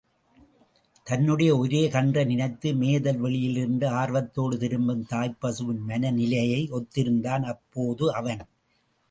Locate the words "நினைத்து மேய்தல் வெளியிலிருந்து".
2.25-3.87